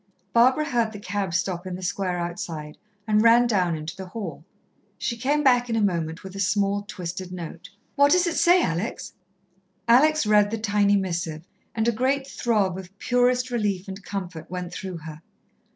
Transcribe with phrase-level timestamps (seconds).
[0.33, 4.43] Barbara heard the cab stop in the square outside, and ran down into the hall.
[4.97, 7.69] She came back in a moment with a small, twisted note.
[7.95, 9.13] "What does it say, Alex?"
[9.87, 11.43] Alex read the tiny missive,
[11.75, 15.21] and a great throb of purest relief and comfort went through her.